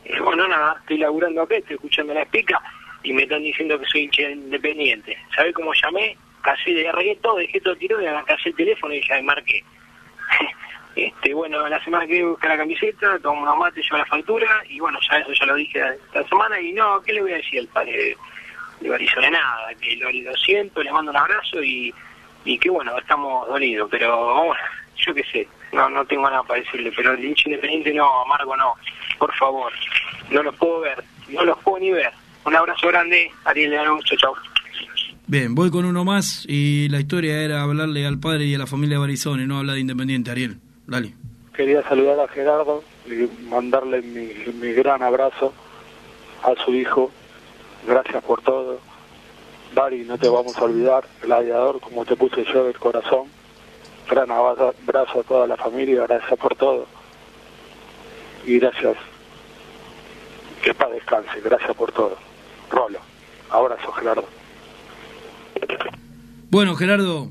Eh, 0.04 0.20
bueno, 0.20 0.46
nada, 0.48 0.76
estoy 0.82 0.98
laburando 0.98 1.42
acá, 1.42 1.56
estoy 1.56 1.76
escuchando 1.76 2.14
la 2.14 2.24
espica 2.24 2.62
y 3.04 3.14
me 3.14 3.24
están 3.24 3.42
diciendo 3.42 3.80
que 3.80 3.86
soy 3.86 4.02
hincha 4.02 4.30
independiente. 4.30 5.18
¿Sabés 5.36 5.54
cómo 5.54 5.72
llamé? 5.74 6.18
Casi 6.42 6.74
de 6.74 7.18
todo, 7.22 7.38
dejé 7.38 7.62
todo 7.62 7.76
tirado 7.78 8.02
y 8.02 8.26
casé 8.26 8.50
el 8.50 8.56
teléfono 8.56 8.94
y 8.94 9.08
ya 9.08 9.16
me 9.16 9.24
marqué. 9.24 9.64
Este, 11.06 11.34
bueno, 11.34 11.68
la 11.68 11.84
semana 11.84 12.06
que 12.08 12.22
a 12.22 12.26
buscar 12.26 12.52
la 12.52 12.58
camiseta, 12.58 13.20
tomo 13.20 13.42
unos 13.42 13.58
mates, 13.58 13.84
llevo 13.84 13.98
la 13.98 14.06
factura 14.06 14.64
y 14.68 14.80
bueno, 14.80 15.00
ya 15.10 15.18
eso 15.20 15.34
ya 15.34 15.46
lo 15.46 15.56
dije 15.56 15.82
esta 16.08 16.28
semana 16.28 16.60
y 16.60 16.74
no, 16.74 17.02
¿qué 17.02 17.14
le 17.14 17.22
voy 17.22 17.34
a 17.34 17.38
decir 17.38 17.60
al 17.60 17.68
padre 17.68 17.92
de, 17.92 18.18
de 18.82 18.90
Barizone? 18.90 19.32
Nada, 19.32 19.74
que 19.80 19.96
lo, 19.96 20.12
lo, 20.12 20.36
siento, 20.38 20.84
le 20.84 20.92
mando 20.92 21.12
un 21.12 21.18
abrazo 21.18 21.64
y, 21.64 21.94
y 22.46 22.58
que 22.58 22.70
bueno, 22.70 22.98
estamos 22.98 23.48
dolidos, 23.48 23.90
pero 23.90 24.46
bueno, 24.46 24.64
yo 24.98 25.14
qué 25.14 25.24
sé, 25.32 25.48
no 25.74 25.90
no 25.90 26.06
tengo 26.06 26.30
nada 26.30 26.44
para 26.44 26.62
decirle, 26.62 26.92
pero 26.96 27.14
el 27.14 27.24
hincha 27.24 27.50
independiente 27.50 27.94
no, 27.94 28.22
amargo 28.22 28.56
no, 28.56 28.74
por 29.18 29.34
favor, 29.36 29.72
no 30.30 30.44
los 30.44 30.56
puedo 30.56 30.82
ver, 30.82 31.04
no 31.30 31.44
los 31.46 31.58
puedo 31.60 31.80
ni 31.80 31.92
ver. 31.92 32.12
Un 32.46 32.56
abrazo 32.56 32.88
grande, 32.88 33.32
Ariel 33.46 33.72
León, 33.72 34.00
chau, 34.04 34.18
chau. 34.18 34.34
Bien, 35.28 35.54
voy 35.54 35.70
con 35.70 35.86
uno 35.86 36.04
más 36.04 36.44
y 36.48 36.90
la 36.90 37.00
historia 37.00 37.44
era 37.44 37.62
hablarle 37.62 38.08
al 38.08 38.20
padre 38.20 38.46
y 38.46 38.56
a 38.56 38.58
la 38.58 38.66
familia 38.66 38.98
Barizone, 38.98 39.46
no 39.46 39.60
hablar 39.60 39.76
de 39.76 39.82
Independiente, 39.82 40.32
Ariel. 40.32 40.58
Dale. 40.90 41.14
Quería 41.54 41.84
saludar 41.84 42.20
a 42.20 42.28
Gerardo 42.28 42.84
y 43.06 43.30
mandarle 43.48 44.02
mi, 44.02 44.30
mi 44.54 44.74
gran 44.74 45.04
abrazo 45.04 45.54
a 46.44 46.56
su 46.64 46.74
hijo. 46.74 47.12
Gracias 47.88 48.24
por 48.24 48.42
todo. 48.42 48.80
Dari, 49.76 50.04
no 50.04 50.18
te 50.18 50.28
vamos 50.28 50.58
a 50.58 50.64
olvidar, 50.64 51.06
gladiador, 51.22 51.80
como 51.80 52.06
te 52.06 52.16
puse 52.16 52.44
yo 52.52 52.66
del 52.66 52.80
corazón. 52.80 53.28
Gran 54.10 54.32
abrazo 54.32 55.20
a 55.20 55.24
toda 55.24 55.46
la 55.46 55.58
familia, 55.58 56.08
gracias 56.08 56.40
por 56.40 56.56
todo. 56.56 56.88
Y 58.46 58.58
gracias. 58.58 58.98
Que 60.64 60.74
paz 60.74 60.92
descanse, 60.92 61.40
gracias 61.42 61.76
por 61.76 61.92
todo. 61.92 62.18
Rolo. 62.72 63.00
Abrazo, 63.52 63.92
Gerardo. 63.92 64.26
Bueno, 66.50 66.76
Gerardo, 66.76 67.30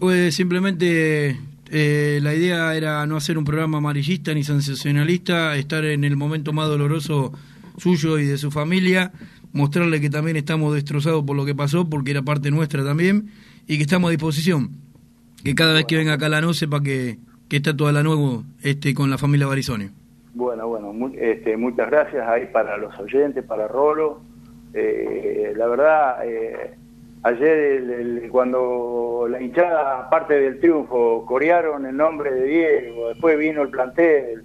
pues 0.00 0.34
simplemente 0.34 1.36
eh, 1.70 2.20
la 2.22 2.34
idea 2.34 2.74
era 2.74 3.06
no 3.06 3.16
hacer 3.16 3.38
un 3.38 3.44
programa 3.44 3.78
amarillista 3.78 4.32
ni 4.34 4.44
sensacionalista, 4.44 5.56
estar 5.56 5.84
en 5.84 6.04
el 6.04 6.16
momento 6.16 6.52
más 6.52 6.68
doloroso 6.68 7.32
suyo 7.78 8.18
y 8.18 8.24
de 8.24 8.38
su 8.38 8.50
familia, 8.50 9.12
mostrarle 9.52 10.00
que 10.00 10.10
también 10.10 10.36
estamos 10.36 10.74
destrozados 10.74 11.24
por 11.24 11.36
lo 11.36 11.44
que 11.44 11.54
pasó, 11.54 11.88
porque 11.88 12.12
era 12.12 12.22
parte 12.22 12.50
nuestra 12.50 12.84
también, 12.84 13.30
y 13.66 13.76
que 13.76 13.82
estamos 13.82 14.08
a 14.08 14.10
disposición. 14.12 14.70
Que 15.42 15.54
cada 15.54 15.74
vez 15.74 15.84
que 15.86 15.96
venga 15.96 16.14
acá 16.14 16.28
la 16.28 16.40
noche 16.40 16.60
sepa 16.60 16.82
que, 16.82 17.18
que 17.48 17.56
está 17.56 17.76
toda 17.76 17.92
la 17.92 18.02
nuevo 18.02 18.44
este, 18.62 18.94
con 18.94 19.10
la 19.10 19.18
familia 19.18 19.46
Barizone. 19.46 19.90
Bueno, 20.34 20.68
bueno, 20.68 20.92
muy, 20.92 21.16
este, 21.18 21.56
muchas 21.56 21.90
gracias 21.90 22.28
ahí 22.28 22.46
para 22.52 22.76
los 22.76 22.98
oyentes, 22.98 23.44
para 23.44 23.68
Rolo. 23.68 24.20
Eh, 24.74 25.54
la 25.56 25.66
verdad, 25.66 26.28
eh, 26.28 26.74
ayer 27.26 27.58
el, 27.58 27.90
el, 27.90 28.30
cuando 28.30 29.26
la 29.28 29.40
hinchada, 29.40 30.08
parte 30.10 30.38
del 30.38 30.60
triunfo, 30.60 31.24
corearon 31.26 31.86
el 31.86 31.96
nombre 31.96 32.32
de 32.32 32.44
Diego, 32.44 33.08
después 33.08 33.38
vino 33.38 33.62
el 33.62 33.70
plantel, 33.70 34.44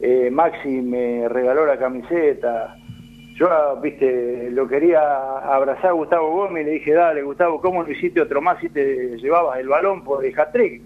eh, 0.00 0.30
Maxi 0.30 0.80
me 0.80 1.28
regaló 1.28 1.66
la 1.66 1.78
camiseta. 1.78 2.76
Yo, 3.34 3.48
viste, 3.82 4.50
lo 4.50 4.68
quería 4.68 5.00
abrazar 5.38 5.90
a 5.90 5.92
Gustavo 5.92 6.30
Gómez 6.30 6.62
y 6.62 6.66
le 6.66 6.72
dije, 6.72 6.92
dale, 6.92 7.22
Gustavo, 7.22 7.60
¿cómo 7.60 7.82
no 7.82 7.90
hiciste 7.90 8.20
otro 8.20 8.40
más 8.40 8.58
si 8.60 8.68
te 8.68 9.16
llevabas 9.16 9.58
el 9.58 9.68
balón 9.68 10.04
por 10.04 10.24
el 10.24 10.38
hat-trick? 10.38 10.82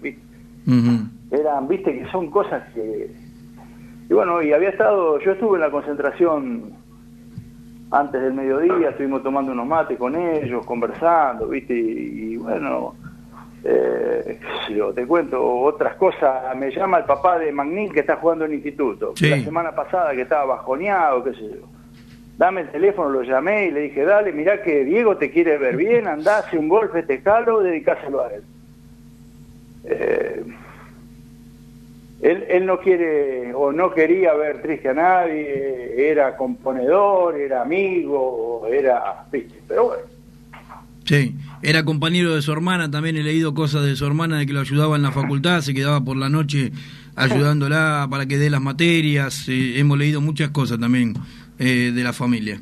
Uh 0.65 0.71
-huh. 0.71 1.09
Eran, 1.31 1.67
viste, 1.67 1.99
que 1.99 2.05
son 2.11 2.31
cosas 2.31 2.63
que 2.73 3.09
y 4.09 4.13
bueno, 4.13 4.41
y 4.41 4.53
había 4.53 4.69
estado, 4.69 5.19
yo 5.19 5.31
estuve 5.31 5.55
en 5.55 5.61
la 5.61 5.71
concentración 5.71 6.73
antes 7.95 8.21
del 8.21 8.33
mediodía, 8.33 8.89
estuvimos 8.89 9.23
tomando 9.23 9.53
unos 9.53 9.65
mates 9.65 9.97
con 9.97 10.15
ellos, 10.15 10.65
conversando, 10.65 11.47
¿viste? 11.47 11.73
Y, 11.73 12.33
y 12.33 12.37
bueno, 12.37 12.93
eh, 13.63 14.37
yo 14.69 14.93
te 14.93 15.07
cuento 15.07 15.41
otras 15.61 15.95
cosas. 15.95 16.55
Me 16.57 16.71
llama 16.71 16.97
el 16.97 17.05
papá 17.05 17.39
de 17.39 17.51
Magnín 17.53 17.91
que 17.91 18.01
está 18.01 18.17
jugando 18.17 18.43
en 18.45 18.51
el 18.51 18.57
instituto. 18.57 19.13
Sí. 19.15 19.29
La 19.29 19.39
semana 19.39 19.71
pasada 19.71 20.13
que 20.13 20.23
estaba 20.23 20.45
bajoneado, 20.45 21.23
qué 21.23 21.33
sé 21.35 21.41
yo. 21.41 21.67
Dame 22.37 22.61
el 22.61 22.69
teléfono, 22.69 23.09
lo 23.09 23.23
llamé 23.23 23.67
y 23.67 23.71
le 23.71 23.79
dije, 23.81 24.03
dale, 24.03 24.33
mirá 24.33 24.61
que 24.61 24.83
Diego 24.83 25.15
te 25.15 25.31
quiere 25.31 25.57
ver 25.57 25.77
bien, 25.77 26.05
andá, 26.05 26.39
hace 26.39 26.57
un 26.57 26.67
golpe, 26.67 27.01
te 27.03 27.23
calo, 27.23 27.61
dedicáselo 27.61 28.25
a 28.25 28.33
él. 28.33 28.43
Eh, 29.85 30.43
él, 32.21 32.45
él 32.49 32.65
no 32.65 32.79
quiere 32.79 33.53
o 33.53 33.71
no 33.71 33.93
quería 33.93 34.33
ver 34.33 34.61
triste 34.61 34.89
a 34.89 34.93
nadie, 34.93 36.09
era 36.09 36.35
componedor, 36.37 37.35
era 37.35 37.61
amigo, 37.61 38.67
era, 38.71 39.25
viste, 39.31 39.61
pero 39.67 39.85
bueno. 39.85 40.03
Sí, 41.05 41.35
era 41.61 41.85
compañero 41.85 42.33
de 42.33 42.41
su 42.41 42.51
hermana, 42.51 42.89
también 42.89 43.15
he 43.15 43.21
leído 43.21 43.53
cosas 43.53 43.85
de 43.85 43.95
su 43.95 44.05
hermana 44.07 44.39
de 44.39 44.47
que 44.47 44.53
lo 44.53 44.61
ayudaba 44.61 44.95
en 44.95 45.03
la 45.03 45.11
facultad, 45.11 45.61
se 45.61 45.73
quedaba 45.73 46.01
por 46.01 46.17
la 46.17 46.29
noche 46.29 46.71
ayudándola 47.15 48.07
para 48.09 48.25
que 48.25 48.37
dé 48.37 48.49
las 48.49 48.61
materias, 48.61 49.47
eh, 49.47 49.79
hemos 49.79 49.97
leído 49.97 50.19
muchas 50.19 50.49
cosas 50.49 50.79
también 50.79 51.13
eh, 51.59 51.91
de 51.93 52.03
la 52.03 52.11
familia. 52.11 52.59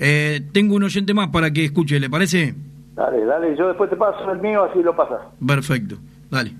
Eh, 0.00 0.40
tengo 0.52 0.74
un 0.74 0.82
oyente 0.82 1.14
más 1.14 1.28
para 1.28 1.52
que 1.52 1.64
escuche, 1.64 2.00
¿le 2.00 2.10
parece? 2.10 2.54
Dale, 2.94 3.24
dale, 3.24 3.56
yo 3.56 3.68
después 3.68 3.88
te 3.88 3.96
paso 3.96 4.30
el 4.32 4.40
mío, 4.40 4.64
así 4.64 4.82
lo 4.82 4.94
pasas. 4.94 5.20
Perfecto, 5.46 5.96
dale. 6.30 6.52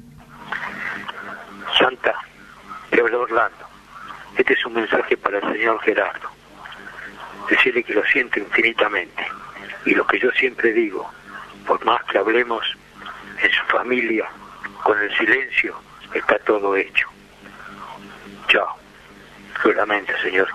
Santa, 1.78 2.14
habla 3.00 3.18
Orlando. 3.18 3.66
Este 4.36 4.54
es 4.54 4.66
un 4.66 4.74
mensaje 4.74 5.16
para 5.16 5.38
el 5.38 5.52
señor 5.52 5.80
Gerardo. 5.82 6.28
Decirle 7.48 7.82
que 7.82 7.94
lo 7.94 8.04
siento 8.04 8.38
infinitamente. 8.38 9.26
Y 9.86 9.94
lo 9.94 10.06
que 10.06 10.18
yo 10.18 10.30
siempre 10.32 10.72
digo, 10.72 11.10
por 11.66 11.84
más 11.84 12.02
que 12.04 12.18
hablemos 12.18 12.64
en 13.42 13.50
su 13.50 13.64
familia, 13.66 14.26
con 14.82 14.98
el 14.98 15.16
silencio, 15.16 15.74
está 16.12 16.38
todo 16.40 16.76
hecho. 16.76 17.08
Chao. 18.48 18.76
Solamente, 19.62 20.12
señor. 20.22 20.48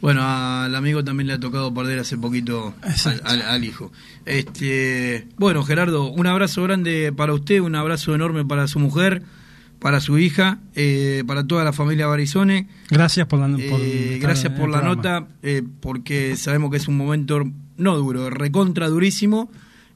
Bueno, 0.00 0.22
al 0.24 0.74
amigo 0.74 1.02
también 1.02 1.26
le 1.26 1.32
ha 1.32 1.40
tocado 1.40 1.74
perder 1.74 1.98
hace 1.98 2.16
poquito 2.16 2.74
al, 3.06 3.20
al, 3.24 3.42
al, 3.42 3.64
hijo. 3.64 3.90
Este, 4.24 5.26
bueno, 5.36 5.64
Gerardo, 5.64 6.04
un 6.04 6.26
abrazo 6.26 6.62
grande 6.62 7.12
para 7.16 7.32
usted, 7.32 7.60
un 7.60 7.74
abrazo 7.74 8.14
enorme 8.14 8.44
para 8.44 8.68
su 8.68 8.78
mujer, 8.78 9.22
para 9.78 10.00
su 10.00 10.18
hija, 10.18 10.58
eh, 10.74 11.22
para 11.26 11.46
toda 11.46 11.64
la 11.64 11.72
familia 11.72 12.06
Barizone. 12.06 12.68
Gracias 12.90 13.26
por 13.26 13.40
la, 13.40 13.46
por 13.46 13.80
eh, 13.80 14.18
gracias 14.20 14.52
por 14.52 14.68
la 14.68 14.82
nota, 14.82 15.28
eh, 15.42 15.62
porque 15.80 16.36
sabemos 16.36 16.70
que 16.70 16.78
es 16.78 16.88
un 16.88 16.96
momento 16.96 17.42
no 17.76 17.96
duro, 17.96 18.30
recontra 18.30 18.88
durísimo. 18.88 19.50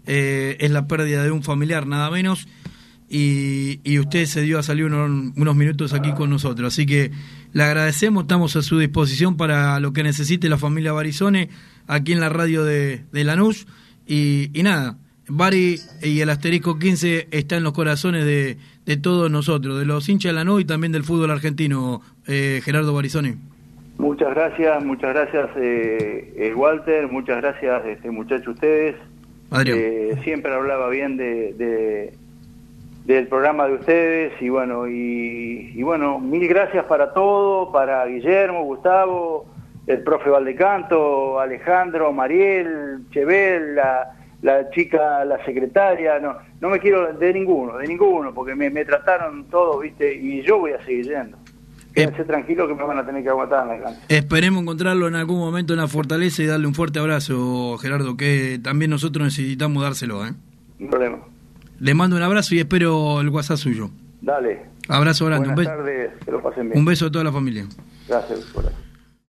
es 0.04 0.70
la 0.70 0.86
pérdida 0.86 1.22
de 1.22 1.30
un 1.30 1.42
familiar, 1.42 1.86
nada 1.86 2.10
menos. 2.10 2.46
y, 3.08 3.80
y 3.82 3.98
usted 3.98 4.26
se 4.26 4.42
dio 4.42 4.58
a 4.58 4.62
salir 4.62 4.84
unos, 4.84 5.32
unos 5.36 5.56
minutos 5.56 5.92
aquí 5.92 6.12
con 6.12 6.30
nosotros. 6.30 6.72
Así 6.72 6.86
que 6.86 7.10
le 7.52 7.62
agradecemos, 7.62 8.24
estamos 8.24 8.54
a 8.56 8.62
su 8.62 8.78
disposición 8.78 9.36
para 9.36 9.80
lo 9.80 9.92
que 9.92 10.02
necesite 10.02 10.48
la 10.48 10.58
familia 10.58 10.92
Barizone 10.92 11.48
aquí 11.86 12.12
en 12.12 12.20
la 12.20 12.28
radio 12.28 12.64
de, 12.64 13.04
de 13.12 13.24
Lanús. 13.24 13.66
Y, 14.06 14.50
y 14.52 14.62
nada, 14.62 14.98
Bari 15.30 15.80
y 16.02 16.20
el 16.20 16.30
asterisco 16.30 16.78
15 16.78 17.28
está 17.30 17.56
en 17.56 17.62
los 17.62 17.72
corazones 17.72 18.24
de, 18.24 18.58
de 18.90 18.96
todos 18.96 19.30
nosotros, 19.30 19.78
de 19.78 19.84
los 19.84 20.08
hinchas 20.08 20.30
de 20.32 20.34
Lanús 20.34 20.62
y 20.62 20.64
también 20.64 20.90
del 20.92 21.04
fútbol 21.04 21.30
argentino, 21.30 22.02
eh, 22.26 22.60
Gerardo 22.64 22.92
Barizone. 22.92 23.36
Muchas 23.98 24.30
gracias, 24.34 24.84
muchas 24.84 25.14
gracias 25.14 25.48
eh, 25.56 26.34
eh, 26.36 26.54
Walter, 26.56 27.06
muchas 27.06 27.36
gracias 27.40 27.86
este 27.86 28.10
muchacho 28.10 28.50
ustedes. 28.50 28.96
Adrián. 29.52 29.78
Eh, 29.80 30.20
siempre 30.24 30.52
hablaba 30.52 30.88
bien 30.88 31.16
de, 31.16 31.52
de- 31.54 32.12
del 33.04 33.28
programa 33.28 33.66
de 33.68 33.74
ustedes 33.74 34.32
y 34.42 34.48
bueno 34.48 34.88
y, 34.88 35.72
y 35.74 35.82
bueno 35.82 36.18
mil 36.18 36.46
gracias 36.48 36.84
para 36.86 37.12
todo, 37.12 37.70
para 37.72 38.04
Guillermo, 38.06 38.64
Gustavo, 38.64 39.46
el 39.86 40.02
profe 40.02 40.30
Valdecanto, 40.30 41.38
Alejandro, 41.38 42.12
Mariel, 42.12 43.02
Chevel, 43.12 43.76
la, 43.76 44.16
la 44.42 44.70
chica, 44.70 45.24
la 45.24 45.44
secretaria, 45.44 46.18
no 46.18 46.36
no 46.60 46.68
me 46.68 46.78
quiero 46.78 47.12
de 47.14 47.32
ninguno, 47.32 47.78
de 47.78 47.86
ninguno, 47.86 48.34
porque 48.34 48.54
me, 48.54 48.68
me 48.70 48.84
trataron 48.84 49.44
todos, 49.46 49.82
viste, 49.82 50.14
y 50.14 50.42
yo 50.42 50.58
voy 50.58 50.72
a 50.72 50.84
seguir 50.84 51.06
yendo. 51.06 51.38
Quédense 51.94 52.24
tranquilos 52.24 52.68
que 52.68 52.74
me 52.74 52.84
van 52.84 52.98
a 52.98 53.04
tener 53.06 53.22
que 53.22 53.30
aguantar 53.30 53.62
en 53.64 53.68
la 53.80 53.84
cancha. 53.84 54.00
Esperemos 54.08 54.62
encontrarlo 54.62 55.08
en 55.08 55.16
algún 55.16 55.38
momento 55.38 55.72
en 55.72 55.80
la 55.80 55.88
fortaleza 55.88 56.42
y 56.42 56.46
darle 56.46 56.66
un 56.68 56.74
fuerte 56.74 56.98
abrazo, 57.00 57.76
Gerardo, 57.78 58.16
que 58.16 58.60
también 58.62 58.90
nosotros 58.92 59.24
necesitamos 59.24 59.82
dárselo. 59.82 60.24
¿eh? 60.24 60.32
No 60.78 60.88
problema. 60.90 61.18
Le 61.80 61.94
mando 61.94 62.14
un 62.16 62.22
abrazo 62.22 62.54
y 62.54 62.60
espero 62.60 63.20
el 63.20 63.28
WhatsApp 63.30 63.56
suyo. 63.56 63.90
Dale. 64.20 64.62
Abrazo 64.88 65.26
grande, 65.26 65.48
un 65.48 65.54
Buenas 65.54 65.76
beso, 65.76 65.82
tardes, 65.82 66.24
que 66.24 66.30
lo 66.30 66.42
pasen 66.42 66.68
bien. 66.68 66.78
un 66.78 66.84
beso 66.84 67.06
a 67.06 67.10
toda 67.10 67.24
la 67.24 67.32
familia. 67.32 67.64
Gracias, 68.08 68.40
por 68.52 68.64